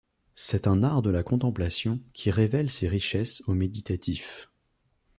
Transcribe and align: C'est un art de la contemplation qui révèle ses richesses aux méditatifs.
C'est 0.33 0.65
un 0.65 0.81
art 0.81 1.03
de 1.03 1.11
la 1.11 1.21
contemplation 1.21 1.99
qui 2.13 2.31
révèle 2.31 2.71
ses 2.71 2.87
richesses 2.89 3.43
aux 3.45 3.53
méditatifs. 3.53 4.49